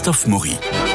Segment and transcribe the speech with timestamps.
[0.00, 0.89] Christophe Maury.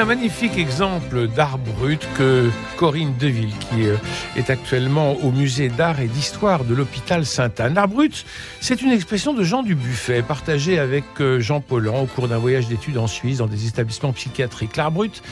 [0.00, 3.96] Un magnifique exemple d'art brut que Corinne Deville, qui euh,
[4.34, 7.74] est actuellement au musée d'art et d'histoire de l'hôpital Sainte-Anne.
[7.74, 8.24] L'art brut,
[8.60, 12.66] c'est une expression de Jean Dubuffet, partagée avec euh, Jean Paulhan au cours d'un voyage
[12.66, 14.76] d'études en Suisse dans des établissements psychiatriques.
[14.76, 15.22] L'art brut,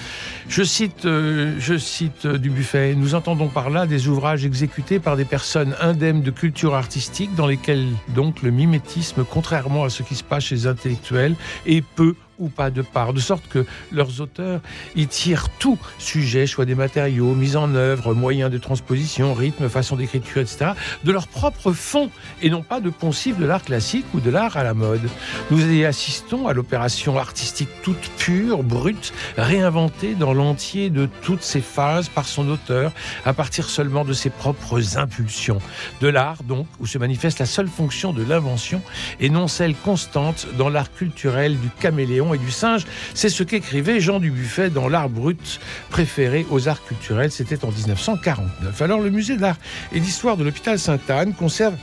[0.51, 5.25] je cite, euh, je cite Dubuffet, nous entendons par là des ouvrages exécutés par des
[5.25, 10.25] personnes indemnes de culture artistique dans lesquels donc le mimétisme, contrairement à ce qui se
[10.25, 14.61] passe chez les intellectuels, est peu ou pas de part, de sorte que leurs auteurs
[14.97, 19.97] y tirent tout sujet, choix des matériaux, mise en œuvre, moyens de transposition, rythme, façon
[19.97, 20.73] d'écriture, etc.,
[21.05, 22.11] de leur propre fond,
[22.43, 25.09] et non pas de poncifs de l'art classique ou de l'art à la mode.
[25.51, 31.61] Nous y assistons à l'opération artistique toute pure, brute, réinventée dans l'entier de toutes ses
[31.61, 32.93] phases par son auteur,
[33.25, 35.61] à partir seulement de ses propres impulsions.
[36.01, 38.83] De l'art, donc, où se manifeste la seule fonction de l'invention,
[39.21, 42.85] et non celle constante dans l'art culturel du caméléon et du singe.
[43.15, 47.31] C'est ce qu'écrivait Jean Dubuffet dans L'art brut préféré aux arts culturels.
[47.31, 48.83] C'était en 1949.
[48.83, 49.57] Alors le musée d'art
[49.93, 51.75] et d'histoire de l'hôpital Sainte-Anne conserve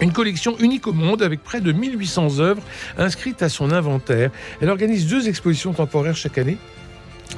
[0.00, 2.62] une collection unique au monde avec près de 1800 œuvres
[2.96, 4.30] inscrites à son inventaire.
[4.60, 6.58] Elle organise deux expositions temporaires chaque année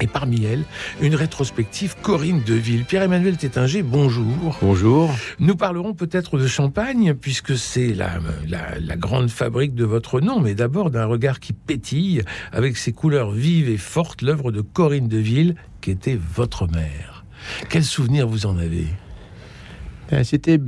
[0.01, 0.65] et parmi elles,
[1.01, 2.85] une rétrospective Corinne Deville.
[2.85, 4.59] Pierre-Emmanuel Tétinger, bonjour.
[4.63, 5.11] Bonjour.
[5.39, 10.41] Nous parlerons peut-être de champagne, puisque c'est la, la, la, grande fabrique de votre nom,
[10.41, 15.09] mais d'abord d'un regard qui pétille, avec ses couleurs vives et fortes, l'œuvre de Corinne
[15.09, 17.25] Deville, qui était votre mère.
[17.69, 18.87] Quel souvenir vous en avez?
[20.25, 20.61] C'était,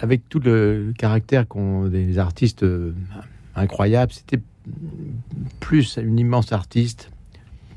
[0.00, 2.94] avec tout le caractère qu'ont des artistes euh,
[3.56, 4.42] incroyables, c'était
[5.60, 7.10] plus une immense artiste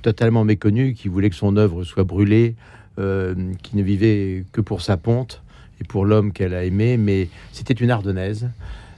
[0.05, 2.53] totalement méconnu, qui voulait que son œuvre soit brûlée,
[2.99, 3.33] euh,
[3.63, 5.41] qui ne vivait que pour sa ponte
[5.81, 8.47] et pour l'homme qu'elle a aimé, mais c'était une ardennaise.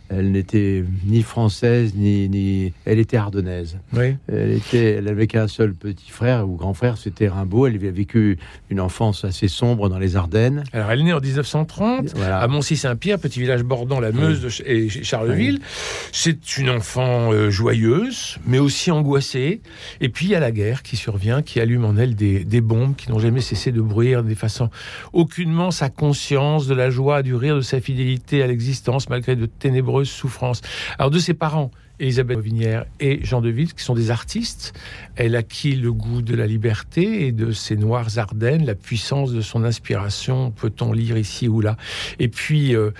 [0.09, 2.73] Elle n'était ni française, ni, ni...
[2.85, 3.77] Elle était ardennaise.
[3.93, 4.15] Oui.
[4.31, 4.93] Elle, était...
[4.93, 7.67] elle avait qu'un seul petit frère ou grand frère, c'était Rimbaud.
[7.67, 8.37] Elle avait vécu
[8.69, 10.63] une enfance assez sombre dans les Ardennes.
[10.71, 12.39] Alors, elle est née en 1930 voilà.
[12.39, 14.65] à Moncy-Saint-Pierre, petit village bordant la Meuse oui.
[14.65, 14.71] de...
[14.71, 15.59] et Charleville.
[15.59, 15.65] Oui.
[16.11, 19.61] C'est une enfant euh, joyeuse, mais aussi angoissée.
[19.99, 22.61] Et puis, il y a la guerre qui survient, qui allume en elle des, des
[22.61, 24.69] bombes qui n'ont jamais cessé de bruire, n'effaçant
[25.11, 29.45] aucunement sa conscience de la joie, du rire, de sa fidélité à l'existence, malgré de
[29.45, 30.61] ténébreux souffrance.
[30.97, 34.73] Alors de ses parents, Elisabeth Vinière et Jean de Ville, qui sont des artistes.
[35.15, 39.41] Elle acquit le goût de la liberté et de ses noires Ardennes, la puissance de
[39.41, 41.75] son inspiration, peut-on lire ici ou là.
[42.19, 42.91] Et puis, euh,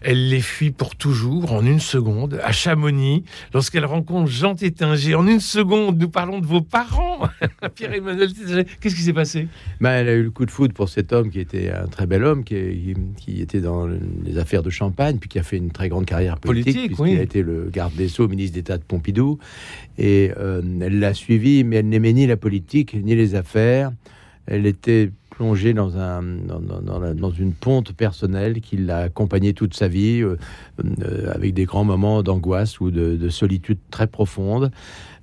[0.00, 3.24] elle les fuit pour toujours, en une seconde, à Chamonix,
[3.54, 5.14] lorsqu'elle rencontre Jean Tétinger.
[5.14, 7.28] En une seconde, nous parlons de vos parents,
[7.74, 8.66] Pierre-Emmanuel Tétinger.
[8.80, 9.48] Qu'est-ce qui s'est passé?
[9.80, 12.06] Ben, Elle a eu le coup de foudre pour cet homme qui était un très
[12.06, 15.70] bel homme, qui, qui était dans les affaires de Champagne, puis qui a fait une
[15.70, 17.18] très grande carrière politique, politique puisqu'il oui.
[17.18, 19.38] a été le garde des Sceaux, d'État de Pompidou.
[19.98, 23.92] Et euh, elle l'a suivi, mais elle n'aimait ni la politique ni les affaires.
[24.46, 26.60] Elle était plongée dans, un, dans,
[27.14, 30.36] dans, une ponte personnelle qui l'a accompagnée toute sa vie, euh,
[31.02, 34.70] euh, avec des grands moments d'angoisse ou de, de, solitude très profonde.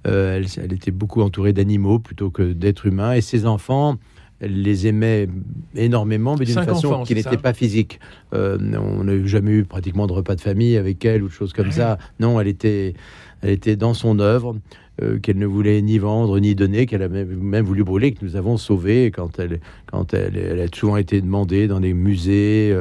[0.04, 3.14] Elle, était beaucoup entourée d'animaux plutôt que d'êtres humains.
[3.14, 3.98] Et ses enfants
[4.42, 5.28] les aimait
[5.76, 8.00] énormément, mais d'une façon enfants, qui n'était pas physique.
[8.34, 11.54] Euh, on n'a jamais eu pratiquement de repas de famille avec elle ou de choses
[11.54, 11.74] comme ouais.
[11.74, 11.98] ça.
[12.20, 12.94] Non, elle était,
[13.42, 14.56] elle était dans son œuvre.
[15.04, 18.26] Euh, qu'elle ne voulait ni vendre ni donner, qu'elle a même, même, voulu brûler, que
[18.26, 22.72] nous avons sauvé quand elle, quand elle, elle a souvent été demandée dans des musées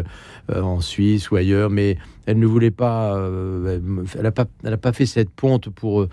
[0.50, 3.80] euh, en Suisse ou ailleurs, mais elle ne voulait pas, euh,
[4.14, 6.06] elle n'a pas, elle a pas fait cette ponte pour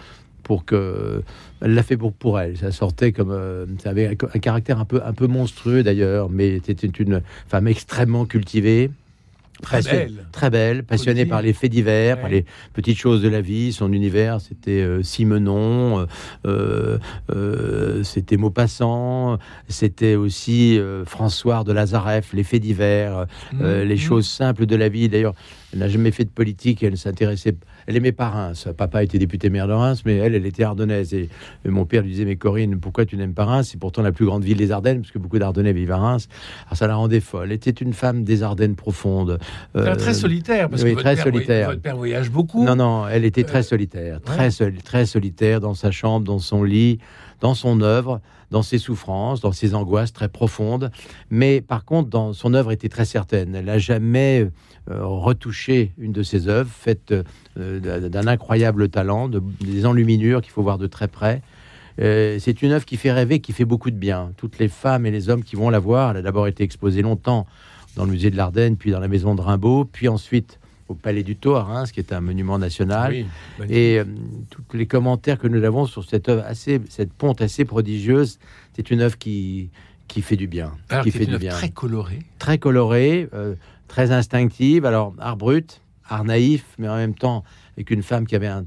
[0.43, 1.23] pour que
[1.61, 4.79] elle l'a fait pour pour elle ça sortait comme euh, ça avait un, un, caractère
[4.79, 8.91] un peu un peu monstrueux d'ailleurs mais c'était une femme extrêmement cultivée
[9.63, 12.21] très belle, très belle passionnée par les faits divers, ouais.
[12.21, 13.73] par les petites choses de la vie.
[13.73, 16.05] Son univers, c'était euh, Simenon,
[16.45, 16.97] euh,
[17.31, 23.97] euh, c'était Maupassant, c'était aussi François de Lazareff, les faits divers, mmh, les mmh.
[23.97, 25.09] choses simples de la vie.
[25.09, 25.35] D'ailleurs,
[25.73, 27.55] elle n'a jamais fait de politique, elle s'intéressait
[27.87, 28.67] elle aimait pas Reims.
[28.77, 31.13] Papa était député maire de Reims, mais elle, elle était ardennaise.
[31.13, 31.29] Et,
[31.65, 33.69] et mon père lui disait, mais Corinne, pourquoi tu n'aimes pas Reims?
[33.71, 36.27] C'est pourtant la plus grande ville des Ardennes, parce que beaucoup d'Ardennais vivent à Reims.
[36.67, 37.45] Alors ça la rendait folle.
[37.45, 39.39] Elle était une femme des Ardennes profondes.
[39.75, 41.45] Euh, très solitaire, parce oui, que très votre, solitaire.
[41.45, 42.63] Père, votre père voyage beaucoup.
[42.63, 44.51] Non, non, elle était très solitaire, très, ouais.
[44.51, 46.99] sol, très solitaire dans sa chambre, dans son lit
[47.43, 50.91] dans son œuvre, dans ses souffrances, dans ses angoisses très profondes.
[51.29, 53.53] Mais par contre, dans son œuvre était très certaine.
[53.53, 54.47] Elle n'a jamais
[54.89, 57.13] euh, retouché une de ses œuvres, faite
[57.57, 61.41] euh, d'un incroyable talent, de, des enluminures qu'il faut voir de très près.
[61.99, 64.31] Euh, c'est une œuvre qui fait rêver, qui fait beaucoup de bien.
[64.37, 67.01] Toutes les femmes et les hommes qui vont la voir, elle a d'abord été exposée
[67.01, 67.45] longtemps
[67.97, 71.23] dans le musée de l'Ardenne, puis dans la maison de Rimbaud, puis ensuite au Palais
[71.23, 73.13] du Taux à Reims, qui est un monument national.
[73.69, 74.05] et euh,
[74.49, 78.39] tous les commentaires que nous avons sur cette œuvre assez, cette ponte assez prodigieuse,
[78.75, 79.69] c'est une œuvre qui
[80.07, 81.53] qui fait du bien, qui fait du bien.
[81.53, 83.55] Très colorée, très colorée, euh,
[83.87, 84.85] très instinctive.
[84.85, 87.43] Alors art brut, art naïf, mais en même temps
[87.77, 88.65] avec une femme qui avait un,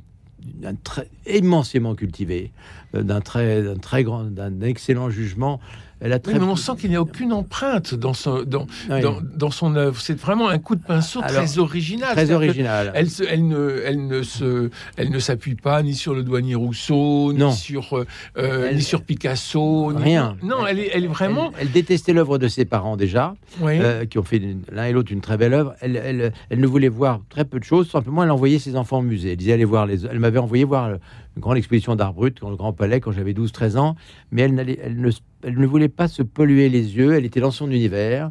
[0.83, 2.53] très immensément cultivé,
[2.95, 5.61] euh, d'un très, d'un très grand, d'un excellent jugement.
[6.01, 9.21] Elle a très mais on sent qu'il n'y a aucune empreinte dans son, dans, dans,
[9.23, 9.99] dans, son œuvre.
[9.99, 12.13] C'est vraiment un coup de pinceau très original.
[12.13, 12.93] Très original.
[12.95, 16.55] Elle, se, elle, ne, elle ne se, elle ne s'appuie pas ni sur le douanier
[16.55, 18.05] Rousseau, ni sur,
[18.37, 20.37] euh, ni sur Picasso, rien.
[20.43, 21.53] non, elle est, elle est vraiment.
[21.59, 25.23] Elle, détestait l'œuvre de ses parents déjà, euh, qui ont fait l'un et l'autre une
[25.23, 25.75] très belle œuvre.
[25.81, 27.89] Elle, elle, elle, ne voulait voir très peu de choses.
[27.91, 29.31] Simplement, elle envoyait ses enfants au musée.
[29.31, 30.05] Elle disait aller voir les.
[30.05, 30.91] Elle m'avait envoyé voir
[31.37, 33.97] une grande exposition d'art brut dans le Grand Palais quand j'avais 12-13 ans,
[34.31, 35.11] mais elle, elle, ne,
[35.43, 38.31] elle ne voulait pas se polluer les yeux, elle était dans son univers,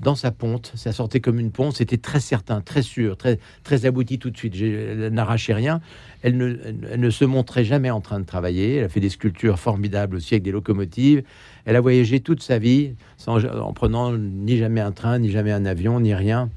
[0.00, 3.86] dans sa ponte, ça sortait comme une ponte, c'était très certain, très sûr, très, très
[3.86, 5.80] abouti tout de suite, elle n'arrachait rien,
[6.22, 10.16] elle ne, se montrait jamais en train de travailler, elle a fait des sculptures formidables
[10.16, 11.22] aussi avec des locomotives,
[11.64, 15.52] elle a voyagé toute sa vie sans, en prenant ni jamais un train, ni jamais
[15.52, 16.50] un avion, ni rien.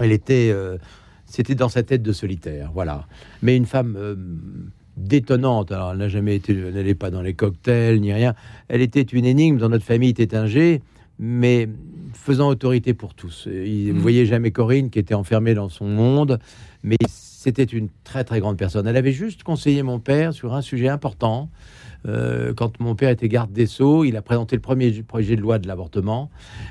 [0.00, 0.50] Elle était...
[0.50, 0.78] Euh,
[1.26, 3.06] c'était dans sa tête de solitaire, voilà.
[3.40, 3.96] Mais une femme...
[3.96, 4.16] Euh,
[4.96, 5.72] détonnante.
[5.72, 8.34] Alors, elle n'a jamais été, elle n'allait pas dans les cocktails ni rien.
[8.68, 10.82] Elle était une énigme dans notre famille Tétinger,
[11.18, 11.68] mais
[12.14, 13.48] faisant autorité pour tous.
[13.50, 13.98] Il ne mm.
[13.98, 16.38] voyait jamais Corinne qui était enfermée dans son monde,
[16.82, 18.86] mais c'était une très très grande personne.
[18.86, 21.48] Elle avait juste conseillé mon père sur un sujet important.
[22.06, 25.40] Euh, quand mon père était garde des Sceaux, il a présenté le premier projet de
[25.40, 26.30] loi de l'avortement.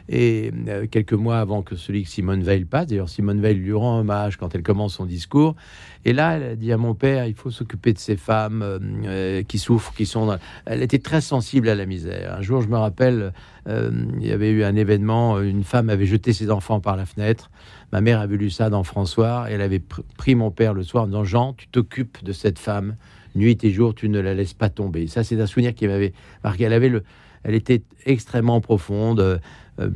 [0.10, 3.74] Et euh, quelques mois avant que celui que Simone Veil passe, d'ailleurs Simone Veil lui
[3.74, 5.56] rend hommage quand elle commence son discours.
[6.04, 9.44] Et là, elle a dit à mon père, il faut s'occuper de ces femmes euh,
[9.44, 10.38] qui souffrent, qui sont...
[10.66, 12.36] Elle était très sensible à la misère.
[12.38, 13.34] Un jour, je me rappelle,
[13.68, 17.52] il y avait eu un événement, une femme avait jeté ses enfants par la fenêtre.
[17.92, 19.82] Ma mère avait lu ça dans François, et elle avait
[20.18, 22.96] pris mon père le soir en disant, Jean, tu t'occupes de cette femme
[23.36, 25.08] nuit et jour, tu ne la laisses pas tomber.
[25.08, 26.14] Ça, c'est un souvenir qui m'avait
[26.44, 26.66] marqué.
[26.66, 27.04] Elle avait le,
[27.44, 29.38] elle était extrêmement profonde, euh,
[29.80, 29.90] euh,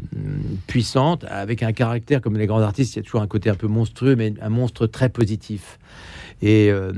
[0.67, 2.95] puissante, avec un caractère comme les grands artistes.
[2.95, 5.79] Il y a toujours un côté un peu monstrueux, mais un monstre très positif.
[6.41, 6.91] Et euh,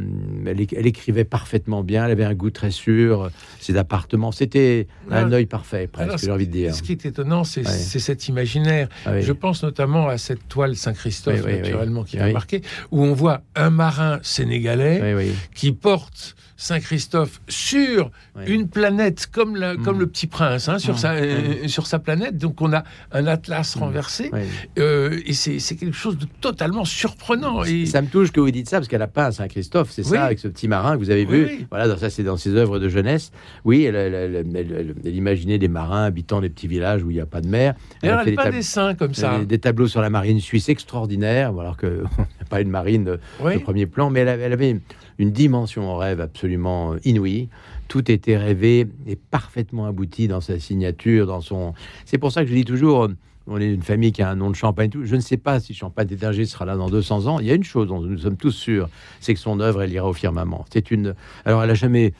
[0.45, 2.05] elle, écrivait parfaitement bien.
[2.05, 3.29] Elle avait un goût très sûr.
[3.59, 6.25] Ses appartements, c'était un œil parfait, presque.
[6.25, 6.75] J'ai envie de dire.
[6.75, 8.89] Ce qui est étonnant, c'est cet imaginaire.
[9.05, 12.61] Ah Je pense notamment à cette toile Saint-Christophe, naturellement, qui m'a marqué,
[12.91, 18.09] où on voit un marin sénégalais qui porte Saint-Christophe sur
[18.47, 19.99] une planète comme, la, comme mm.
[19.99, 20.97] le petit prince, hein, sur, mm.
[20.97, 22.37] sa, euh, sur sa planète.
[22.37, 23.79] Donc on a un atlas mm.
[23.79, 24.31] renversé.
[24.79, 27.63] Euh, et c'est quelque chose de totalement surprenant.
[27.63, 27.85] Et...
[27.85, 30.39] Ça me touche que vous dites ça, parce qu'elle a peint Saint-Christophe, c'est ça, avec
[30.39, 31.67] ce petit marin que vous avez vu.
[31.69, 33.31] Voilà, ça c'est dans ses œuvres de jeunesse.
[33.63, 37.41] Oui, elle, elle, imaginait des marins habitant des petits villages où il n'y a pas
[37.41, 37.75] de mer.
[38.01, 39.39] Elle, a fait des, dessins comme ça.
[39.45, 42.03] Des, tableaux sur la marine suisse extraordinaires, alors que
[42.49, 43.19] pas une marine de,
[43.59, 44.79] premier plan, mais elle, avait
[45.19, 47.49] une dimension en rêve absolument inouïe.
[47.87, 51.73] Tout était rêvé et parfaitement abouti dans sa signature, dans son.
[52.05, 53.09] C'est pour ça que je dis toujours,
[53.47, 54.89] on est une famille qui a un nom de Champagne.
[54.89, 55.05] Tout.
[55.05, 57.39] Je ne sais pas si Champagne d'Étinger sera là dans 200 ans.
[57.39, 58.89] Il y a une chose dont nous sommes tous sûrs,
[59.21, 60.65] c'est que son œuvre, elle ira au firmament.
[60.71, 61.15] C'est une.
[61.45, 62.13] Alors, elle a jamais.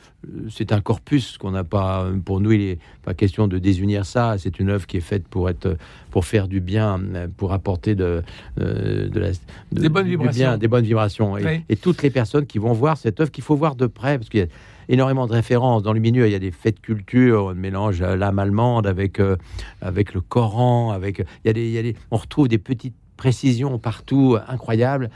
[0.50, 2.06] C'est un corpus qu'on n'a pas.
[2.24, 4.36] Pour nous, il n'est pas question de désunir ça.
[4.36, 5.76] C'est une œuvre qui est faite pour être,
[6.10, 7.00] pour faire du bien,
[7.36, 8.22] pour apporter de,
[8.56, 9.28] de, la,
[9.70, 10.56] des bonnes vibrations.
[10.56, 11.38] des bonnes vibrations.
[11.38, 14.18] Et, et, toutes les personnes qui vont voir cette œuvre, qu'il faut voir de près,
[14.18, 14.48] parce qu'il y a
[14.88, 15.82] énormément de références.
[15.82, 19.20] Dans le milieu, il y a des faits de culture, on mélange l'âme allemande avec,
[19.20, 19.36] euh,
[19.80, 22.58] avec le Coran, avec, il y, a des, il y a des, on retrouve des
[22.58, 25.10] petites précisions partout incroyables.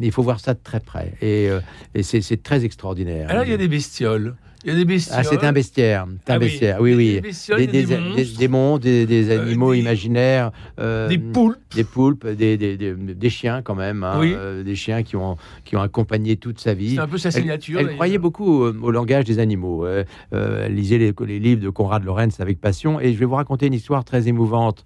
[0.00, 1.14] Il faut voir ça de très près.
[1.20, 1.60] Et, euh,
[1.94, 3.30] et c'est très extraordinaire.
[3.30, 4.34] Alors, il y a des bestioles.
[4.64, 5.18] Il y a des bestioles.
[5.18, 6.04] Ah, c'est un bestiaire.
[6.04, 6.80] un ah bestiaire.
[6.80, 7.20] Oui, oui.
[7.20, 10.52] Des, des, des, monstres, des, euh, animaux imaginaires.
[10.78, 11.58] Euh, des poulpes.
[11.74, 14.04] Des poulpes, des, chiens quand même.
[14.04, 16.94] Hein, euh, des chiens qui ont, qui ont accompagné toute sa vie.
[16.94, 17.80] C'est un peu sa signature.
[17.80, 19.84] Elle, croyait beaucoup au, langage des animaux.
[19.86, 23.00] elle lisait les, les, livres de Conrad Lorenz avec passion.
[23.00, 24.84] Et je vais vous raconter une histoire très émouvante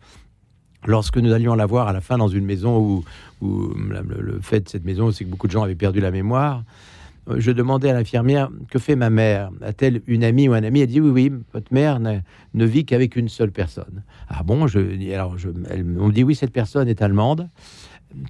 [0.85, 3.04] lorsque nous allions la voir à la fin dans une maison où,
[3.40, 6.62] où le, fait de cette maison, c'est que beaucoup de gens avaient perdu la mémoire
[7.37, 9.50] je demandais à l'infirmière que fait ma mère?
[9.62, 10.80] A-t-elle une amie ou un ami?
[10.80, 14.02] Elle dit oui, oui, votre mère ne, vit qu'avec une seule personne.
[14.28, 14.78] Ah bon je,
[15.12, 15.37] alors
[15.99, 17.49] On me dit oui, cette personne est allemande.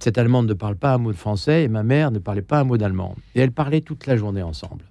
[0.01, 2.61] Cette allemande ne parle pas un mot de français et ma mère ne parlait pas
[2.61, 3.15] un mot d'allemand.
[3.35, 4.85] Et elles parlaient toute la journée ensemble.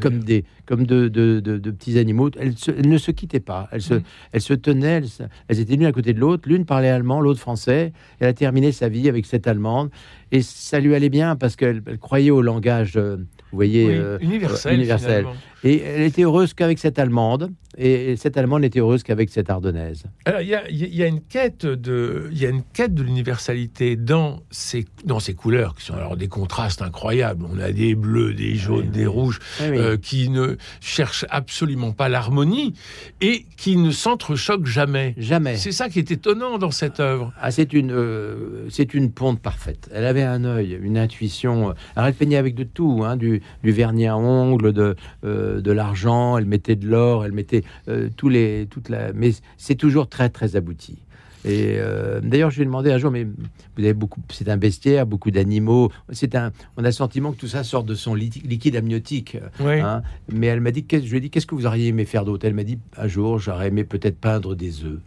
[0.00, 2.30] Comme des comme de, de- de- de petits animaux.
[2.38, 3.68] Elles, se- elles ne se quittaient pas.
[3.72, 4.02] Elles se, Mm.
[4.32, 5.02] elles se tenaient.
[5.48, 6.48] Elles, étaient l'une à côté de l'autre.
[6.48, 7.92] L'une parlait allemand, l'autre français.
[8.20, 9.90] Elle a terminé sa vie avec cette allemande
[10.30, 12.96] et ça lui allait bien parce qu'elle elle croyait au langage.
[12.96, 13.86] euh, vous voyez.
[13.86, 14.74] Oui, euh, universel.
[14.74, 15.26] universel.
[15.64, 20.04] et elle était heureuse qu'avec cette allemande et cette allemande n'était heureuse qu'avec cette ardennaise.
[20.24, 23.02] Alors, il y a, y y une quête de, il y a une quête de
[23.02, 27.46] l'universalité dans ces, dans ces couleurs qui sont alors des contrastes incroyables.
[27.50, 29.06] On a des bleus, des jaunes, oui, des oui.
[29.06, 32.74] rouges, euh, qui ne cherchent absolument pas l'harmonie
[33.20, 35.14] et qui ne s'entrechoquent jamais.
[35.16, 35.56] Jamais.
[35.56, 37.32] C'est ça qui est étonnant dans cette œuvre.
[37.40, 39.88] Ah, c'est une, euh, c'est une ponte parfaite.
[39.92, 41.74] Elle avait un œil, une intuition.
[41.96, 45.72] Alors, elle peignait avec de tout, hein, du, du vernis à ongles, de, euh, de
[45.72, 46.36] l'argent.
[46.36, 49.12] Elle mettait de l'or, elle mettait euh, tous les, toute la.
[49.12, 50.98] Mais c'est toujours très très abouti.
[51.44, 54.56] Et euh, d'ailleurs, je lui ai demandé un jour, mais vous avez beaucoup, c'est un
[54.56, 55.90] bestiaire, beaucoup d'animaux.
[56.12, 59.36] C'est un, on a le sentiment que tout ça sort de son li- liquide amniotique.
[59.58, 59.80] Oui.
[59.80, 60.02] hein.
[60.32, 62.46] Mais elle m'a dit, je lui ai dit, qu'est-ce que vous auriez aimé faire d'autre?
[62.46, 65.00] Elle m'a dit, un jour, j'aurais aimé peut-être peindre des œufs.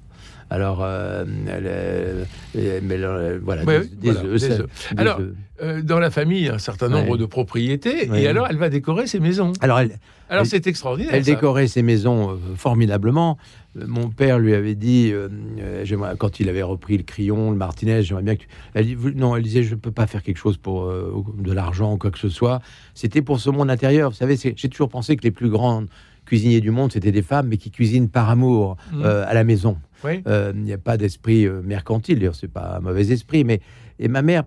[0.56, 1.26] Alors, euh,
[2.56, 2.98] mais
[3.44, 4.42] voilà, Ouais, des, des voilà, œufs.
[4.42, 4.90] des ça- œufs.
[4.94, 5.20] des Alors.
[5.62, 7.18] Euh, dans la famille, un certain nombre Ouais.
[7.18, 8.24] de propriétés, Ouais.
[8.24, 9.54] et alors elle va décorer ses maisons.
[9.62, 9.98] Alors, elle,
[10.30, 11.14] Alors c'est extraordinaire.
[11.14, 11.32] elle ça.
[11.32, 13.38] décorait ses maisons euh, formidablement.
[13.80, 15.30] Euh, Mon père lui avait dit, euh,
[16.18, 18.48] quand il avait repris le crayon, le martinez, j'aimerais bien que tu...
[18.74, 21.94] Elle dit, non, elle disait, je ne peux pas faire quelque chose pour de l'argent
[21.94, 22.62] ou quoi que ce soit.
[22.94, 24.10] C'était pour ce monde intérieur.
[24.12, 25.84] Vous savez, j'ai toujours pensé que les plus grands
[26.26, 29.02] cuisiniers du monde, c'était des femmes, mais qui cuisinent par amour Mhm.
[29.04, 29.78] euh, à la maison.
[30.04, 30.22] Oui.
[30.28, 33.62] Euh, Il n'y a pas d'esprit euh, mercantile, d'ailleurs, c'est pas un mauvais esprit, mais
[34.00, 34.44] et ma mère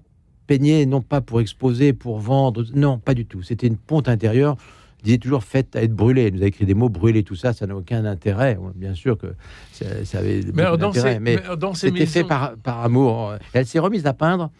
[0.46, 3.42] peignait non pas pour exposer, pour vendre, non, pas du tout.
[3.42, 4.56] C'était une ponte intérieure.
[5.00, 6.26] Elle disait toujours faite à être brûlée.
[6.28, 8.58] Elle nous a écrit des mots brûlés, tout ça, ça n'a aucun intérêt.
[8.74, 9.28] Bien sûr que
[9.72, 13.34] ça, ça avait Mais dans ces, mais dans ces c'était fait par, par amour.
[13.52, 14.50] Elle s'est remise à peindre,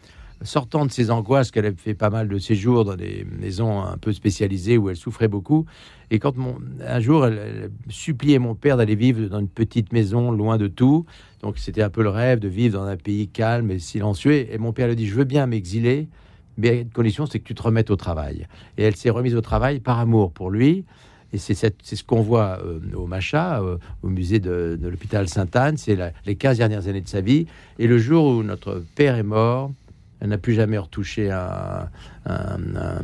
[0.42, 3.96] sortant de ses angoisses, qu'elle avait fait pas mal de séjours dans des maisons un
[3.96, 5.66] peu spécialisées où elle souffrait beaucoup.
[6.10, 10.30] Et quand mon, un jour, elle, suppliait mon père d'aller vivre dans une petite maison
[10.30, 11.06] loin de tout.
[11.42, 14.46] Donc c'était un peu le rêve de vivre dans un pays calme et silencieux.
[14.52, 16.08] Et mon père lui dit, je veux bien m'exiler,
[16.56, 18.46] mais à une condition, c'est que tu te remettes au travail.
[18.76, 20.84] Et elle s'est remise au travail par amour pour lui.
[21.32, 25.76] Et c'est ce qu'on voit euh, au Macha, euh, au musée de, de l'hôpital Sainte-Anne.
[25.76, 27.46] C'est les 15 dernières années de sa vie.
[27.78, 29.70] Et le jour où notre père est mort,
[30.20, 31.88] elle n'a plus jamais retouché un,
[32.26, 33.02] un,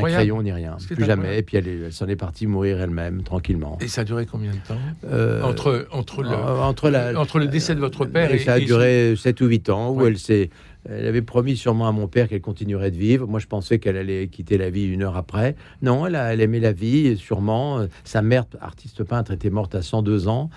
[0.00, 0.76] crayon ni rien.
[0.94, 1.38] Plus jamais.
[1.38, 3.78] Et puis elle, s'en est partie mourir elle-même, tranquillement.
[3.80, 4.78] Et ça a duré combien de temps
[5.10, 8.54] Euh, entre, entre, le, entre, la, entre le décès de votre père et, et ça
[8.54, 10.08] a et- duré 7 ou 8 ans où Ouais.
[10.08, 10.50] elle s'est.
[10.88, 13.26] Elle avait promis sûrement à mon père qu'elle continuerait de vivre.
[13.26, 15.56] Moi, je pensais qu'elle allait quitter la vie une heure après.
[15.82, 17.80] Non, elle, a, elle aimait la vie, sûrement.
[17.80, 20.48] Euh, Sa mère, artiste peintre, était morte à 102 ans.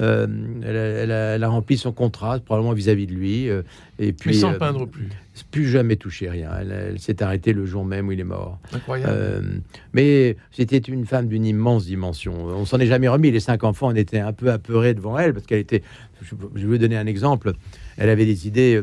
[0.00, 0.26] Euh,
[0.62, 3.48] elle, a, elle a- elle a rempli son contrat, probablement vis-à-vis de lui.
[3.48, 3.62] euh,
[3.98, 5.08] et puis, mais sans euh, peindre plus.
[5.50, 6.50] plus jamais touché rien.
[6.60, 8.58] Elle, s'est arrêtée le jour même où il est mort.
[8.72, 9.62] Incroyable.
[9.92, 12.34] Mais c'était une femme d'une immense dimension.
[12.46, 13.30] On s'en est jamais remis.
[13.30, 15.82] Les cinq enfants, on était un peu apeurés devant elle parce qu'elle était.
[16.22, 17.52] Je, je vais vous donner un exemple.
[17.96, 18.82] Elle avait des idées.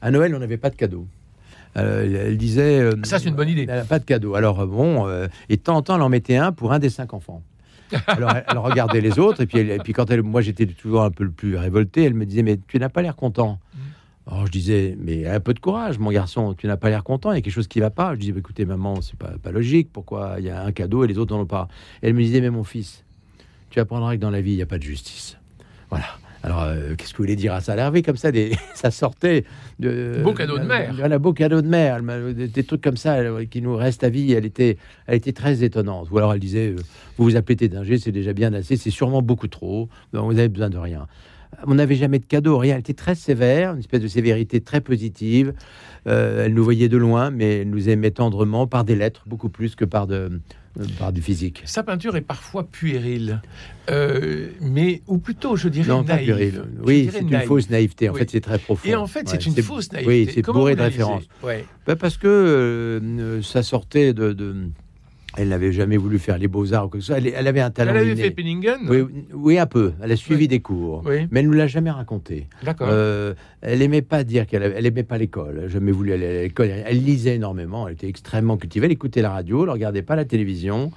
[0.00, 1.06] À Noël, on n'avait pas de cadeaux.
[1.76, 2.80] Euh, elle, disait.
[2.80, 3.66] euh, Ça, c'est une bonne idée.
[3.68, 4.34] Elle pas de cadeaux.
[4.34, 6.78] Alors euh, bon, euh, et de temps en temps, elle en mettait un pour un
[6.78, 7.42] des cinq enfants.
[8.06, 10.66] Alors elle, elle regardait les autres et puis, elle- et puis quand elle, moi j'étais
[10.66, 13.58] toujours un peu le plus révolté, elle me disait mais tu n'as pas l'air content.
[13.74, 13.78] Mm.
[14.30, 17.32] Alors je disais mais un peu de courage mon garçon, tu n'as pas l'air content,
[17.32, 18.14] il y a quelque chose qui va pas.
[18.14, 21.04] Je disais bah, écoutez maman c'est pas pas logique, pourquoi il y a un cadeau
[21.04, 21.68] et les autres n'en ont pas.
[22.02, 23.04] elle me disait mais mon fils,
[23.70, 25.38] tu apprendras que dans la vie il n'y a pas de justice.
[25.88, 26.04] Voilà.
[26.42, 28.52] Alors, euh, qu'est-ce que vous voulez dire à avait comme ça, des...
[28.74, 29.44] ça sortait
[29.78, 30.20] de...
[30.22, 30.94] Beau cadeau de mère.
[30.96, 31.68] Voilà, beau cadeau de.
[31.74, 33.18] Elle m'a- des, des trucs comme ça
[33.50, 34.32] qui nous restent à vie.
[34.32, 36.08] Elle était, elle était très étonnante.
[36.10, 36.76] Ou alors elle disait, euh,
[37.16, 39.88] vous vous appelez Tédinger, c'est déjà bien assez, c'est sûrement beaucoup trop.
[40.12, 41.06] Vous avez besoin de rien.
[41.66, 42.74] On n'avait jamais de cadeau, rien.
[42.74, 45.54] Elle était très sévère, une espèce de sévérité très positive.
[46.06, 49.48] Euh, elle nous voyait de loin, mais elle nous aimait tendrement par des lettres, beaucoup
[49.48, 50.38] plus que par, de, euh,
[50.98, 51.62] par du physique.
[51.64, 53.40] Sa peinture est parfois puérile,
[53.90, 56.36] Euh, mais ou plutôt, je dirais Non, pas naïve.
[56.78, 58.08] Je Oui, c'est une fausse naïveté.
[58.10, 58.18] En Oui.
[58.20, 58.86] fait, c'est très profond.
[58.88, 60.08] Et en fait, c'est une fausse naïveté.
[60.26, 61.24] Oui, c'est bourré de références.
[61.42, 61.64] Ouais.
[61.86, 64.68] Bah, parce que euh, ça sortait de, de-
[65.40, 67.18] Elle n'avait jamais voulu faire les beaux-arts ou quoi que ce soit.
[67.18, 68.22] Elle, elle avait un Elle talent avait inné.
[68.22, 69.92] fait Penningen Oui, oui, un peu.
[70.02, 70.48] Elle a suivi Oui.
[70.48, 71.04] des cours.
[71.06, 72.46] Oui, Mais elle ne nous l'a jamais raconté.
[72.64, 72.88] d'accord.
[72.90, 75.60] Euh, elle aimait pas dire qu'elle avait- elle aimait pas l'école.
[75.64, 76.68] Elle jamais voulu aller à l'école.
[76.84, 77.86] Elle lisait énormément.
[77.86, 78.86] Elle était extrêmement cultivée.
[78.86, 79.60] Elle écoutait la radio.
[79.62, 80.90] Elle ne regardait pas la télévision.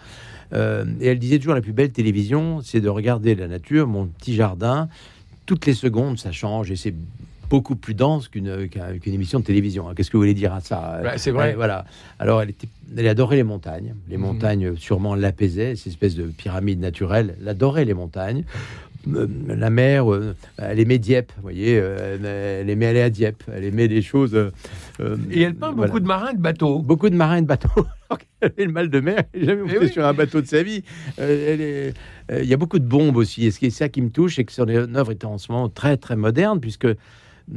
[0.54, 4.08] Euh, et elle disait toujours la plus belle télévision, c'est de regarder la nature, mon
[4.08, 4.90] petit jardin.
[5.46, 6.94] Toutes les secondes, ça change et c'est
[7.52, 9.88] beaucoup plus dense qu'une qu'un- qu'une émission de télévision.
[9.90, 9.94] hein.
[9.96, 11.02] Qu'est-ce que vous voulez dire à ça?
[11.04, 11.50] Bah, c'est vrai.
[11.50, 11.86] Ouais, Voilà.
[12.18, 12.68] Alors, elle était
[12.98, 13.94] elle adorait les montagnes.
[14.10, 14.24] Les Mhm.
[14.24, 17.36] montagnes, sûrement, l'apaisaient, cette espèce de pyramide naturelle.
[17.42, 18.44] Elle adorait les montagnes.
[19.08, 23.44] Euh, La mer, euh, elle aimait Dieppe, vous voyez, euh, elle aimait aller à Dieppe,
[23.52, 24.36] elle aimait des choses.
[24.36, 24.52] euh,
[25.00, 25.88] euh, Et elle peint voilà.
[25.88, 26.80] beaucoup de marins et de bateaux.
[26.80, 27.88] Beaucoup de marins et de bateaux.
[28.42, 29.90] elle avait le mal de mer, elle jamais monté oui.
[29.90, 30.84] sur un bateau de sa vie.
[31.20, 31.94] Euh, elle est-
[32.32, 33.46] euh, Il y a beaucoup de bombes aussi.
[33.48, 35.52] Et ce qui est ça qui me touche, c'est que son œuvre est en ce
[35.52, 36.88] moment très très moderne, puisque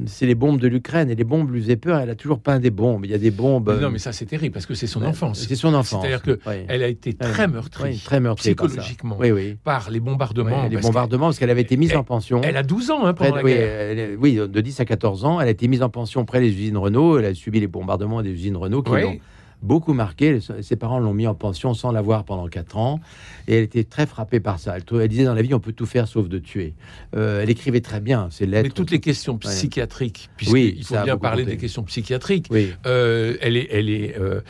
[0.07, 1.11] c'est les bombes de l'Ukraine.
[1.11, 1.99] Et les bombes lui faisaient peur.
[2.01, 3.05] Elle a toujours peint des bombes.
[3.05, 3.71] Il y a des bombes.
[3.75, 5.47] Mais non, euh, mais ça, c'est terrible parce que c'est son ouais, enfance.
[5.49, 6.03] C'est son enfance.
[6.03, 6.55] C'est-à-dire que Oui.
[6.69, 7.15] Elle a été Ouais.
[7.31, 9.57] très meurtrie, Oui, très meurtrie psychologiquement, oui.
[9.63, 10.65] par les bombardements.
[10.69, 12.41] Les parce bombardements, parce qu'elle avait été mise elle- en pension.
[12.41, 13.81] qu'elle- Elle a 12 ans hein, pendant la oui, guerre.
[13.91, 16.41] elle est- oui, de 10 à 14 ans, elle a été mise en pension près
[16.41, 17.19] des usines Renault.
[17.19, 19.03] Elle a subi les bombardements des usines Renault qui Oui.
[19.03, 19.19] l'ont
[19.63, 20.39] beaucoup marqué.
[20.61, 23.01] Ses parents l'ont mis en pension sans la voir pendant 4 ans.
[23.49, 24.77] Et elle était très frappée par ça.
[24.77, 26.75] Elle, disait dans la vie, on peut tout faire sauf de tuer.
[27.17, 28.69] Euh, elle écrivait très bien ses lettres.
[28.69, 31.57] Mais toutes les questions psychiatriques, Oui, puisqu'il faut ça a bien parler compté.
[31.57, 34.41] des questions psychiatriques, Oui, euh, elle, est, elle, est, euh,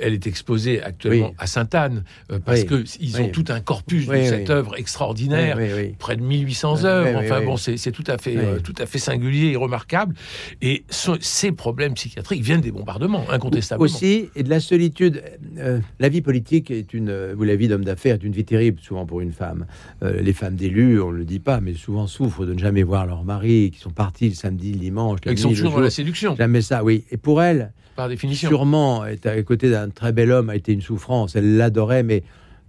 [0.00, 1.34] elle est exposée actuellement Oui.
[1.38, 2.04] à Sainte-Anne,
[2.44, 2.66] parce Oui.
[2.66, 3.32] que ils ont Oui.
[3.32, 4.54] tout un corpus Oui, de cette oui.
[4.54, 5.56] œuvre extraordinaire.
[5.58, 5.94] oui, oui, oui.
[5.98, 7.08] Près de 1800 Oui, œuvres.
[7.10, 7.46] oui, oui, enfin oui.
[7.46, 8.62] bon, c'est tout à fait, Oui.
[8.62, 10.14] tout à fait singulier et remarquable.
[10.60, 13.84] Et ce- ces problèmes psychiatriques viennent des bombardements, incontestablement.
[13.84, 15.22] Aussi, et de la solitude.
[15.58, 18.44] Euh, la vie politique est une, euh, ou la vie d'homme d'affaires est une vie
[18.44, 19.66] terrible, souvent pour une femme.
[20.02, 22.82] Euh, les femmes d'élus, on ne le dit pas, mais souvent souffrent de ne jamais
[22.82, 25.74] voir leur mari, qui sont partis le samedi, le dimanche, la Ils sont nuit, toujours
[25.74, 27.04] dans la séduction, Jamais ça, oui.
[27.12, 28.48] Et pour elle, par définition.
[28.48, 31.36] sûrement, être à côté d'un très bel homme a été une souffrance.
[31.36, 32.24] Elle l'adorait, mais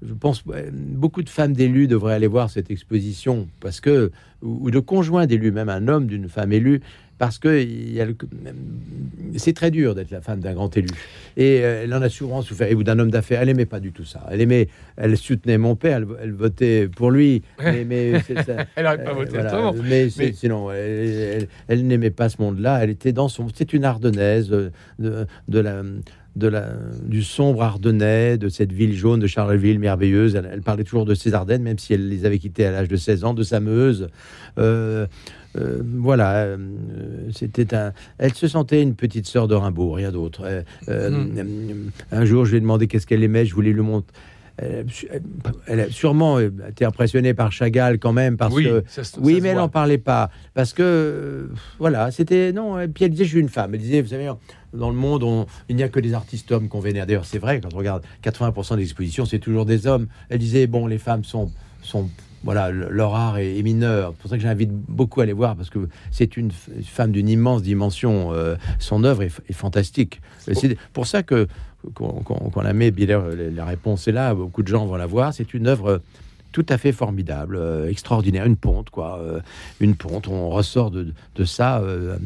[0.07, 4.11] je pense euh, beaucoup de femmes d'élus devraient aller voir cette exposition parce que
[4.41, 6.81] ou ou de conjoints d'élus, même un homme d'une femme élue,
[7.17, 8.15] parce que il y a le-
[9.37, 10.87] c'est très dur d'être la femme d'un grand élu.
[11.37, 12.67] Et euh, elle en a souvent souffert.
[12.69, 13.41] Et ou d'un homme d'affaires.
[13.41, 14.25] Elle aimait pas du tout ça.
[14.31, 14.67] Elle aimait,
[14.97, 17.41] elle soutenait mon père, elle, elle votait pour lui.
[17.63, 18.65] Mais, mais c'est ça.
[18.75, 19.71] Elle n'aurait pas Euh, voté voilà.
[19.83, 22.79] Mais, Mais- sinon, elle, elle- elle n'aimait pas ce monde-là.
[22.83, 23.47] Elle était dans son.
[23.53, 25.81] C'est une Ardennaise euh, de, de la.
[26.35, 26.69] De la,
[27.05, 30.35] du sombre Ardennais, de cette ville jaune de Charleville merveilleuse.
[30.35, 32.87] Elle, elle parlait toujours de ses Ardennes, même si elle les avait quittées à l'âge
[32.87, 34.07] de 16 ans, de sa Meuse.
[34.57, 35.05] Euh,
[35.55, 36.57] euh, voilà, euh,
[37.31, 37.93] c'était un.
[38.17, 40.43] Elle se sentait une petite sœur de Rimbaud, rien d'autre.
[40.87, 41.25] Euh.
[42.11, 43.45] Un jour, je lui ai demandé qu'est-ce qu'elle aimait.
[43.45, 44.11] Je voulais lui montrer.
[44.57, 44.85] Elle,
[45.65, 49.39] elle a sûrement été impressionnée par Chagall quand même, parce oui, que ça oui, ça
[49.41, 50.29] mais elle n'en parlait pas.
[50.53, 52.51] Parce que, voilà, c'était.
[52.51, 53.73] Non, et puis elle disait, je suis une femme.
[53.73, 54.31] Elle disait, vous savez,
[54.73, 57.07] dans le monde, on- il n'y a que des artistes hommes qu'on vénère.
[57.07, 60.05] D'ailleurs, c'est vrai, quand on regarde 80% des expositions, c'est toujours des hommes.
[60.29, 61.51] Elle disait, bon, les femmes sont.
[61.81, 62.07] sont
[62.43, 64.11] voilà, le- leur art est, est mineur.
[64.15, 67.29] C'est pour ça que j'invite beaucoup à aller voir, parce que c'est une femme d'une
[67.29, 68.33] immense dimension.
[68.33, 70.21] euh, son œuvre est, fantastique.
[70.39, 71.47] C'est pour ça que
[71.93, 74.33] qu'on qu'on la met, la- réponse est là.
[74.33, 75.33] Beaucoup de gens vont la voir.
[75.33, 76.01] C'est une œuvre
[76.51, 79.19] tout à fait formidable, euh, extraordinaire, une ponte, quoi.
[79.19, 79.39] euh,
[79.79, 80.27] une ponte.
[80.27, 81.81] On ressort de, de ça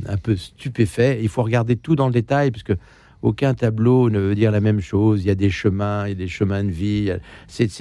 [0.08, 1.20] un peu stupéfait.
[1.22, 2.74] Il faut regarder tout dans le détail, puisque
[3.22, 5.24] aucun tableau ne veut dire la même chose.
[5.24, 7.12] Il y a des chemins, il y a des chemins de vie.
[7.48, 7.72] c'est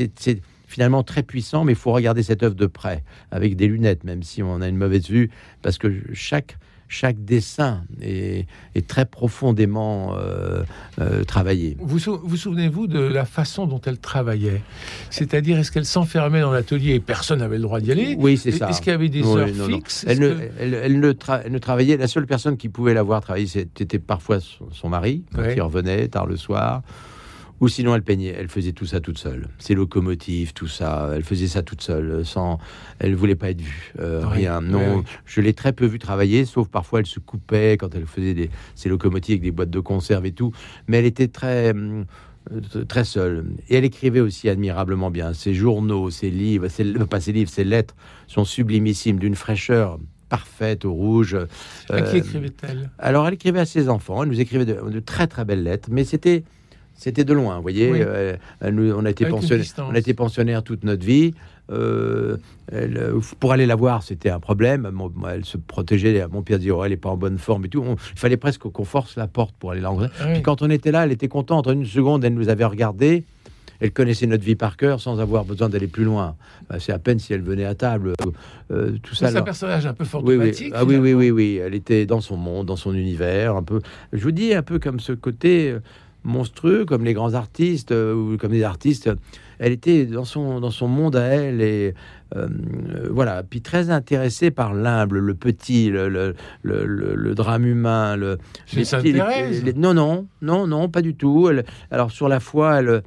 [0.77, 4.23] finalement très puissant, mais il faut regarder cette œuvre de près, avec des lunettes, même
[4.23, 5.31] si on a une mauvaise vue,
[5.63, 6.59] parce que chaque
[6.89, 10.63] chaque dessin est, est très profondément euh,
[11.01, 11.77] euh, travaillé.
[11.81, 14.61] Vous sou- vous souvenez-vous de la façon dont elle travaillait?
[15.11, 18.15] C'est-à-dire, est-ce qu'elle s'enfermait dans l'atelier et personne n'avait le droit d'y aller?
[18.21, 18.69] Oui, c'est ça.
[18.71, 19.77] Est-ce qu'il y avait des Oui, heures non, non.
[19.79, 20.05] fixes?
[20.07, 21.97] Elle ne, que- elle, elle ne tra- elle ne travaillait.
[21.97, 25.55] La seule personne qui pouvait la voir travailler, c'était parfois son, son mari, quand Ouais.
[25.57, 26.83] il revenait tard le soir.
[27.61, 28.35] Ou sinon, elle peignait.
[28.39, 29.49] Elle faisait tout ça toute seule.
[29.59, 31.11] Ses locomotives, tout ça.
[31.15, 32.25] Elle faisait ça toute seule.
[32.27, 32.59] Sans,
[32.99, 33.93] elle voulait pas être vue.
[33.99, 34.61] euh, Oui, rien.
[34.61, 34.99] Non.
[34.99, 35.03] oui.
[35.25, 38.51] Je l'ai très peu vue travailler, sauf parfois elle se coupait quand elle faisait des,
[38.75, 40.53] ses locomotives avec des boîtes de conserve et tout.
[40.87, 42.05] Mais elle était très euh,
[42.89, 43.47] très seule.
[43.71, 45.33] Et elle écrivait aussi admirablement bien.
[45.33, 49.99] Ses journaux, ses livres, ses, euh, pas ses livres, ses lettres sont sublimissimes, d'une fraîcheur
[50.29, 51.35] parfaite au rouge.
[51.89, 52.91] À qui Euh, écrivait-elle?
[52.99, 55.89] alors, elle écrivait à ses enfants, elle nous écrivait de, de très très belles lettres,
[55.91, 56.43] mais c'était
[56.97, 57.91] c'était de loin, vous voyez.
[57.91, 57.99] Oui.
[58.03, 58.37] Euh,
[58.71, 61.35] nous- on, a été on a été pensionnaire toute notre vie.
[61.71, 62.37] Euh,
[62.71, 64.89] elle, euh, pour aller la voir, c'était un problème.
[64.93, 66.25] Mon- elle se protégeait.
[66.31, 67.83] Mon père disait, oh, elle n'est pas en bonne forme et tout.
[67.87, 70.13] On- il fallait presque qu'on force la porte pour aller la rencontrer.
[70.21, 70.33] Ah oui.
[70.35, 71.67] Puis quand on était là, elle était contente.
[71.67, 73.25] En une seconde, elle nous avait regardé.
[73.79, 76.37] Elle connaissait notre vie par cœur sans avoir besoin d'aller plus loin.
[76.73, 78.15] Euh, C'est à peine si elle venait à table.
[78.71, 79.31] Euh, tout ça.
[79.31, 80.35] C'est un personnage un peu oui, oui.
[80.37, 80.73] fantomatique.
[80.75, 81.61] Ah oui, oui, oui, oui.
[81.63, 83.81] Elle était dans son monde, dans son univers, un peu.
[84.15, 85.75] Je vous dis un peu comme ce côté
[86.27, 89.11] monstrueux, comme les grands artistes euh, ou comme les artistes.
[89.59, 91.95] Elle était dans son dans son monde à elle et
[92.37, 92.49] euh,
[93.11, 93.43] voilà.
[93.43, 98.37] Puis très intéressée par l'humble, le petit, le le, le, drame humain, le
[98.81, 99.13] les petits-
[99.65, 101.49] les- non, non, non, non, pas du tout.
[101.49, 103.03] Elle- alors sur la foi, elle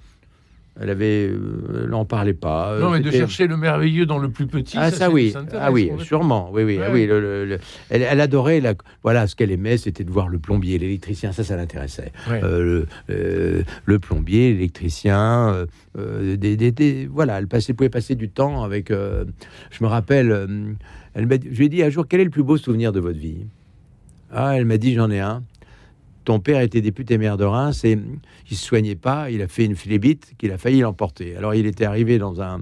[0.81, 2.79] Elle avait, euh, n'en parlait pas.
[2.79, 4.77] Non, mais de chercher le merveilleux dans le plus petit.
[4.79, 7.05] Ah ça, oui, ah oui, sûrement, oui, oui, ah oui.
[7.05, 10.39] le- le- le- elle, elle adorait la, voilà, ce qu'elle aimait, c'était de voir le
[10.39, 12.13] plombier, l'électricien, ça, ça l'intéressait.
[12.29, 12.41] Ouais.
[12.43, 15.65] Euh, le, euh, le plombier, l'électricien, euh,
[15.97, 18.89] euh, des, des- des- voilà, elle passait, pouvait passer du temps avec.
[18.89, 19.25] euh,
[19.71, 20.47] je me rappelle, euh,
[21.13, 23.19] elle je lui ai dit un jour, quel est le plus beau souvenir de votre
[23.19, 23.45] vie?
[24.31, 25.43] Ah, elle m'a dit, j'en ai un.
[26.29, 27.97] Ton père était député maire de Reims et
[28.51, 31.35] il se soignait pas, il a fait une flébite qu'il a failli l'emporter.
[31.35, 32.59] Alors il était arrivé dans un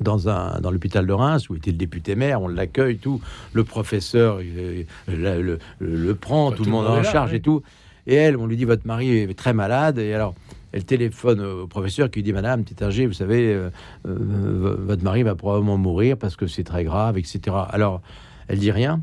[0.00, 3.20] dans un dans l'hôpital de Reims où était le député maire, on l'accueille tout,
[3.52, 7.38] le professeur il, le, le- le prend, tout le monde en là, charge oui.
[7.38, 7.62] et tout.
[8.06, 10.36] Et elle, on lui dit votre mari est très malade et alors
[10.70, 13.70] elle téléphone au professeur qui lui dit Madame Tétinger, vous savez, euh,
[14.06, 17.40] euh, votre mari va probablement mourir parce que c'est très grave, etc.
[17.70, 18.02] Alors
[18.46, 19.00] elle dit rien.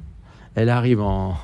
[0.56, 1.36] Elle arrive en,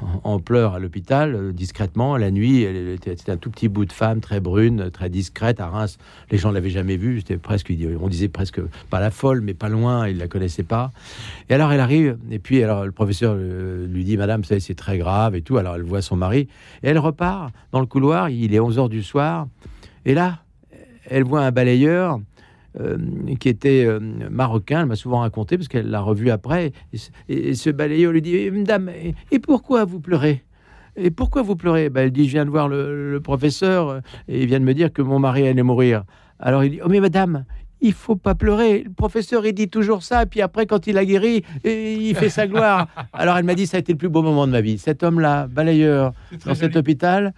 [0.44, 2.16] pleurs à l'hôpital, euh, discrètement.
[2.16, 5.60] La nuit, elle était, un tout petit bout de femme, très brune, très discrète.
[5.60, 5.98] À Reims,
[6.32, 7.20] les gens l'avaient jamais vue.
[7.20, 10.08] C'était presque, on disait presque pas la folle, mais pas loin.
[10.08, 10.92] Ils la connaissaient pas.
[11.50, 12.18] Et alors, elle arrive.
[12.32, 15.58] Et puis, alors, le professeur euh, lui dit, Madame, c'est très grave et tout.
[15.58, 16.48] Alors, elle voit son mari.
[16.82, 18.30] Et elle repart dans le couloir.
[18.30, 19.48] Il est 11 heures du soir.
[20.06, 20.40] Et là,
[21.10, 22.22] elle voit un balayeur
[22.80, 22.98] euh,
[23.40, 26.72] qui était euh, marocain, elle m'a souvent raconté, parce qu'elle l'a revu après.
[26.94, 30.44] Et, ce- et ce balayeur lui dit Eh, Madame, et, et pourquoi vous pleurez?
[30.96, 31.90] Et pourquoi vous pleurez?
[31.90, 34.66] Ben, Elle dit Je viens de voir le, le professeur euh, et il vient de
[34.66, 36.04] me dire que mon mari allait mourir.
[36.40, 37.46] Alors il dit Oh, mais madame,
[37.82, 38.84] il faut pas pleurer.
[38.84, 42.30] Le professeur, il dit toujours ça, puis après, quand il a guéri, et il fait
[42.30, 42.88] sa gloire.
[43.14, 44.78] Alors elle m'a dit Ça a été le plus beau moment de ma vie.
[44.78, 46.14] Cet homme-là, balayeur,
[46.46, 47.34] dans cet hôpital,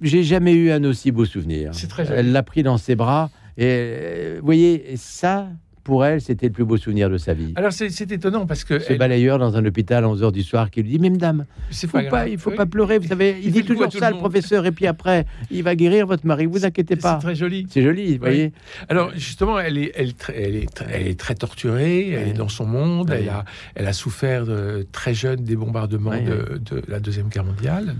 [0.00, 1.72] j'ai jamais eu un aussi beau souvenir.
[2.14, 3.30] Elle l'a pris dans ses bras.
[3.58, 5.48] Et euh, vous voyez, ça,
[5.82, 7.52] pour elle, c'était le plus beau souvenir de sa vie.
[7.54, 10.68] Alors c'est étonnant parce que Ce elle- balayeur dans un hôpital à 11h du soir
[10.70, 12.56] qui lui dit Mais madame, faut pas, il faut Oui.
[12.56, 12.98] pas pleurer.
[12.98, 14.66] Vous savez, il, Il dit toujours ça, le professeur.
[14.66, 16.46] Et puis après, il va guérir votre mari.
[16.46, 17.14] Vous inquiétez pas.
[17.20, 17.66] C'est très joli.
[17.70, 18.52] C'est joli, vous voyez.
[18.88, 20.08] Alors justement, elle est, elle,
[20.56, 22.10] est, elle est très torturée.
[22.10, 23.10] Elle est dans son monde.
[23.16, 23.44] Elle a,
[23.76, 27.94] elle a souffert de, très jeune des bombardements de la deuxième guerre mondiale.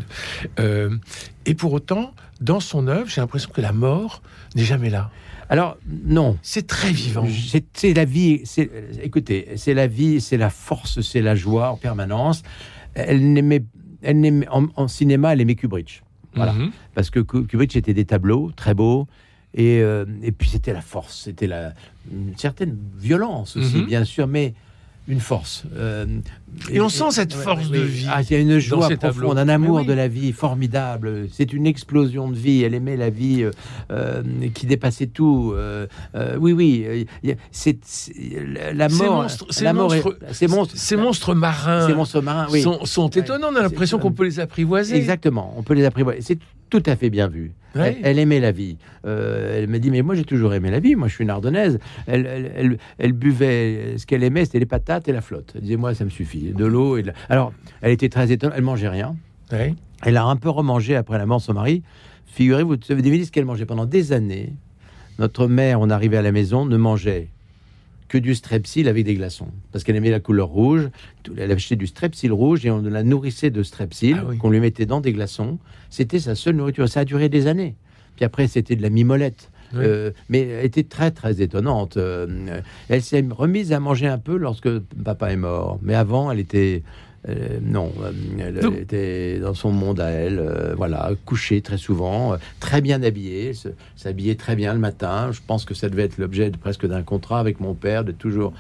[0.59, 0.91] Euh,
[1.47, 4.23] et pour autant, dans son œuvre, j'ai l'impression que la mort
[4.57, 5.11] n'est jamais là.
[5.49, 6.39] Alors, non.
[6.43, 7.27] C'est très vivant.
[7.75, 8.41] C'est la vie.
[8.45, 8.71] c'est-
[9.03, 12.43] Écoutez, c'est la vie, c'est la force, c'est la joie en permanence.
[12.95, 13.65] Elle n'aimait,
[14.03, 16.03] elle n'aimait en, en cinéma, elle aimait Kubrick.
[16.35, 16.53] Voilà.
[16.53, 16.71] Mhm.
[16.95, 19.07] parce que Ku- Kubrick c'était des tableaux très beaux
[19.55, 21.73] et, euh, et puis c'était la force, c'était la
[22.13, 23.87] une certaine violence aussi Mhm.
[23.87, 24.53] bien sûr, mais
[25.09, 25.63] une force.
[25.77, 26.05] Euh,
[26.73, 29.37] Et on sent cette force de vie Ah, il y a une joie profonde, tableaux.
[29.39, 29.87] un amour oui.
[29.87, 31.29] de la vie formidable.
[31.33, 32.63] C'est une explosion de vie.
[32.65, 33.51] Elle aimait la vie euh,
[33.93, 34.23] euh,
[34.55, 35.53] qui dépassait tout.
[35.55, 37.07] Euh, euh, oui, oui.
[37.53, 37.79] C'est
[38.75, 39.23] la Ces mort.
[39.23, 42.63] monstres- ces la mort est- monstres- ces monstres, Ces monstres marins ces monstres marins, oui.
[42.63, 43.49] sont, sont étonnants.
[43.53, 44.97] On a l'impression qu'on peut les apprivoiser.
[44.97, 46.21] Exactement, on peut les apprivoiser.
[46.23, 46.39] C'est
[46.71, 47.53] tout à fait bien vu.
[47.75, 47.97] Ouais.
[48.01, 48.79] Elle, elle aimait la vie.
[49.07, 51.31] Euh, elle me dit, mais moi j'ai toujours aimé la vie, moi je suis une
[51.31, 51.79] ardennaise.
[52.07, 55.53] Elle, elle, elle- elle buvait, ce qu'elle aimait, c'était les patates et la flotte.
[55.55, 56.97] Elle disait, moi ça me suffit, de l'eau.
[56.97, 57.53] Et de la- Alors,
[57.83, 59.15] elle était très étonnante, elle mangeait rien.
[59.53, 59.75] Ouais.
[60.05, 61.83] Elle a un peu remangé après la mort de son mari.
[62.27, 64.55] Figurez-vous, vous avez deviné ce qu'elle mangeait pendant des années.
[65.19, 67.29] Notre mère, on arrivait à la maison, ne mangeait
[68.09, 69.49] que du strepsil avec des glaçons.
[69.73, 70.89] Parce qu'elle aimait la couleur rouge.
[71.37, 74.39] Elle achetait du strepsil rouge et on la nourrissait de strepsil Ah oui.
[74.39, 75.59] qu'on lui mettait dans des glaçons.
[75.91, 76.89] C'était sa seule nourriture.
[76.89, 77.75] Ça a duré des années.
[78.17, 79.51] Puis après, c'était de la mimolette.
[79.73, 79.81] Oui.
[79.83, 81.97] Euh, mais elle était très, très étonnante.
[81.97, 85.79] Euh, elle s'est remise à manger un peu lorsque papa est mort.
[85.83, 86.83] Mais avant, elle était...
[87.29, 92.35] euh, non, euh, elle était dans son monde à elle, euh, voilà, couchée très souvent,
[92.35, 93.53] euh, très bien habillée,
[93.97, 95.31] s'habillait très bien le matin.
[95.33, 98.13] Je pense que ça devait être l'objet de, presque d'un contrat avec mon père, de
[98.13, 98.53] toujours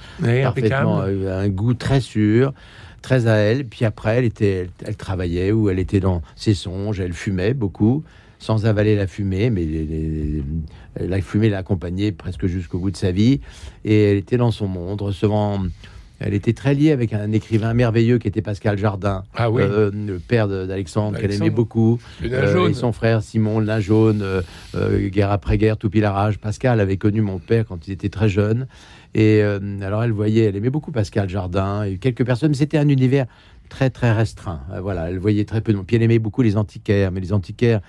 [0.43, 2.53] parfaitement un goût très sûr,
[3.03, 3.67] très à elle.
[3.67, 7.55] Puis après, elle était, elle, elle travaillait ou elle était dans ses songes, elle fumait
[7.55, 8.03] beaucoup,
[8.39, 10.43] sans avaler la fumée, mais les- les-
[11.09, 13.41] la fumée l'accompagnait presque jusqu'au bout de sa vie.
[13.85, 15.61] Et elle était dans son monde, recevant.
[16.19, 19.91] Elle était très liée avec un écrivain merveilleux qui était Pascal Jardin, Ah oui, euh,
[19.93, 21.99] le père d'Alexandre, qu'elle aimait beaucoup.
[22.25, 24.23] Euh, et son frère Simon, le nain jaune,
[24.75, 26.39] euh, guerre après guerre, tout pillarage.
[26.39, 28.67] Pascal avait connu mon père quand il était très jeune.
[29.15, 32.89] Et alors elle voyait, elle aimait beaucoup Pascal Jardin et quelques personnes, mais c'était un
[32.89, 33.27] univers
[33.69, 34.61] très très restreint.
[34.83, 35.87] Voilà, elle voyait très peu de monde.
[35.87, 37.81] Puis elle aimait beaucoup les antiquaires, mais les antiquaires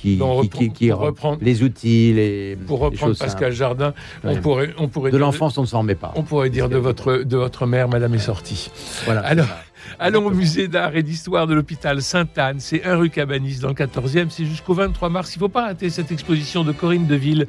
[0.00, 3.52] qui, reprendre- les outils, les Pour reprendre Pascal simples.
[3.52, 6.12] Jardin, on pourrait, on pourrait De l'enfance, on ne s'en remet pas.
[6.16, 8.70] on pourrait dire de votre, de votre mère, Madame est sortie.
[9.04, 9.20] Voilà.
[9.20, 9.46] Alors,
[9.98, 12.56] Allons au musée d'art et d'histoire de l'hôpital Sainte-Anne.
[12.58, 14.26] C'est 1 rue Cabanis dans le 14e.
[14.30, 15.34] C'est jusqu'au 23 mars.
[15.34, 17.46] Il ne faut pas rater cette exposition de Corinne Deville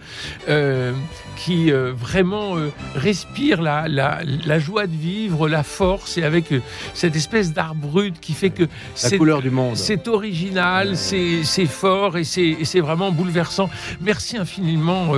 [0.49, 0.93] euh,
[1.35, 6.53] qui euh, vraiment euh, respire la, la, joie de vivre, la force et avec
[6.93, 8.63] cette espèce d'art brut qui fait que
[8.95, 9.75] c'est couleur du monde.
[9.75, 13.69] C'est original, c'est fort et c'est vraiment bouleversant.
[14.01, 15.13] Merci infiniment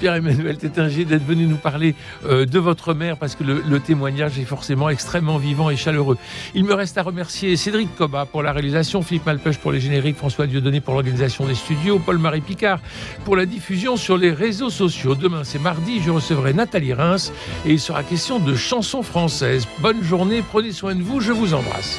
[0.00, 1.94] Pierre-Emmanuel Tétinger d'être venu nous parler
[2.24, 6.16] de votre mère parce que le, le témoignage est forcément extrêmement vivant et chaleureux.
[6.54, 10.16] Il me reste à remercier Cédric Coba pour la réalisation, Philippe Malpeuch pour les génériques,
[10.16, 12.80] François Dieudonné pour l'organisation des studios, Paul-Marie Picard
[13.24, 15.14] pour la diffusion sur les réseaux sociaux.
[15.14, 17.32] Demain, c'est mardi, je recevrai Nathalie Reims
[17.66, 19.66] et il sera question de chansons françaises.
[19.80, 21.98] Bonne journée, prenez soin de vous, je vous embrasse.